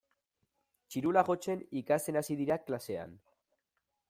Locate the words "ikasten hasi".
1.83-2.39